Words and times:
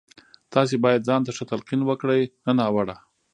تاسې 0.53 0.75
بايد 0.83 1.01
ځان 1.09 1.21
ته 1.25 1.31
ښه 1.37 1.43
تلقين 1.51 1.81
وکړئ 1.85 2.21
نه 2.45 2.51
ناوړه. 2.59 2.95